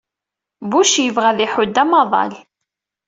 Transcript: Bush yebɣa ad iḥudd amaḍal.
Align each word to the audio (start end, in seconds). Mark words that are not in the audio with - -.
Bush 0.69 0.95
yebɣa 1.05 1.27
ad 1.31 1.39
iḥudd 1.45 1.75
amaḍal. 1.83 2.33